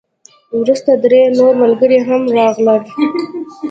[0.59, 2.81] وروسته درې نور ملګري هم راغلل.